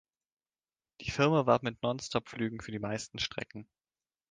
Die 1.01 1.11
Firma 1.11 1.45
warb 1.45 1.61
mit 1.61 1.83
Non-Stop-Flügen 1.83 2.59
für 2.59 2.71
die 2.71 2.79
meisten 2.79 3.19
Strecken. 3.19 3.69